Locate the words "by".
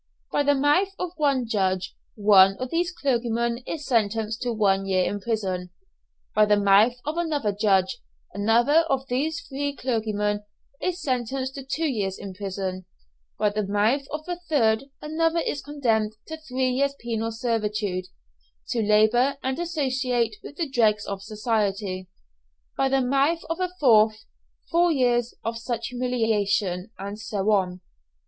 0.31-0.41, 6.33-6.45, 13.37-13.51, 22.75-22.89